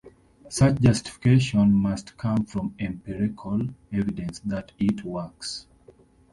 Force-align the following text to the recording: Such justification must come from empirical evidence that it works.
Such 0.49 0.81
justification 0.81 1.71
must 1.73 2.17
come 2.17 2.43
from 2.45 2.73
empirical 2.79 3.67
evidence 3.93 4.39
that 4.39 4.71
it 4.79 5.03
works. 5.03 5.67